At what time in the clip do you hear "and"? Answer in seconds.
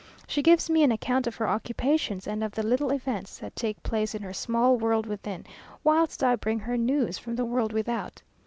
2.25-2.43